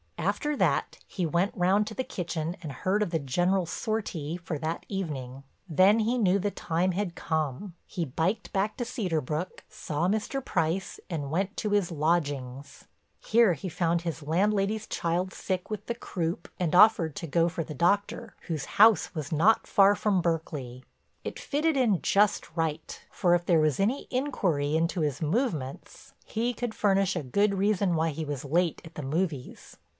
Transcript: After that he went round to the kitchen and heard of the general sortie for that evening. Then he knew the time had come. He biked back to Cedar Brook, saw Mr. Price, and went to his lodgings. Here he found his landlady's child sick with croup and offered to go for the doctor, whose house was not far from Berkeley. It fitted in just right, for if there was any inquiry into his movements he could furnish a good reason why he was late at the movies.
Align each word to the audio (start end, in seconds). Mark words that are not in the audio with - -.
After 0.17 0.55
that 0.57 0.97
he 1.07 1.25
went 1.27 1.55
round 1.55 1.85
to 1.87 1.93
the 1.93 2.03
kitchen 2.03 2.55
and 2.63 2.71
heard 2.71 3.03
of 3.03 3.09
the 3.11 3.19
general 3.19 3.65
sortie 3.67 4.37
for 4.37 4.57
that 4.57 4.85
evening. 4.87 5.43
Then 5.67 5.99
he 5.99 6.17
knew 6.17 6.39
the 6.39 6.49
time 6.49 6.91
had 6.93 7.15
come. 7.15 7.73
He 7.85 8.05
biked 8.05 8.51
back 8.53 8.77
to 8.77 8.85
Cedar 8.85 9.19
Brook, 9.21 9.63
saw 9.69 10.07
Mr. 10.07 10.43
Price, 10.43 10.99
and 11.09 11.29
went 11.29 11.55
to 11.57 11.71
his 11.71 11.91
lodgings. 11.91 12.85
Here 13.19 13.53
he 13.53 13.67
found 13.69 14.01
his 14.01 14.23
landlady's 14.23 14.87
child 14.87 15.33
sick 15.33 15.69
with 15.69 15.91
croup 15.99 16.47
and 16.59 16.73
offered 16.73 17.15
to 17.17 17.27
go 17.27 17.47
for 17.49 17.63
the 17.63 17.75
doctor, 17.75 18.35
whose 18.47 18.65
house 18.81 19.13
was 19.13 19.31
not 19.31 19.67
far 19.67 19.93
from 19.95 20.21
Berkeley. 20.21 20.83
It 21.23 21.39
fitted 21.39 21.75
in 21.75 22.01
just 22.01 22.55
right, 22.55 22.99
for 23.11 23.35
if 23.35 23.45
there 23.45 23.59
was 23.59 23.79
any 23.79 24.07
inquiry 24.09 24.75
into 24.75 25.01
his 25.01 25.21
movements 25.21 26.13
he 26.25 26.53
could 26.55 26.73
furnish 26.73 27.15
a 27.15 27.21
good 27.23 27.53
reason 27.53 27.95
why 27.95 28.09
he 28.09 28.25
was 28.25 28.45
late 28.45 28.81
at 28.85 28.95
the 28.95 29.03
movies. 29.03 29.77